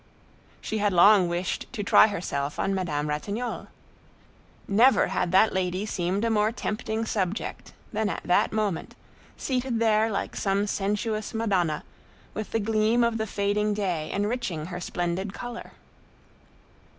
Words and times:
She 0.61 0.79
had 0.79 0.93
long 0.93 1.29
wished 1.29 1.71
to 1.73 1.83
try 1.83 2.07
herself 2.07 2.57
on 2.57 2.73
Madame 2.73 3.07
Ratignolle. 3.07 3.67
Never 4.67 5.09
had 5.09 5.31
that 5.31 5.53
lady 5.53 5.85
seemed 5.85 6.25
a 6.25 6.31
more 6.31 6.51
tempting 6.51 7.05
subject 7.05 7.71
than 7.93 8.09
at 8.09 8.23
that 8.23 8.51
moment, 8.51 8.95
seated 9.37 9.79
there 9.79 10.09
like 10.09 10.35
some 10.35 10.65
sensuous 10.65 11.35
Madonna, 11.35 11.83
with 12.33 12.49
the 12.49 12.59
gleam 12.59 13.03
of 13.03 13.19
the 13.19 13.27
fading 13.27 13.75
day 13.75 14.11
enriching 14.11 14.65
her 14.73 14.79
splendid 14.79 15.33
color. 15.35 15.73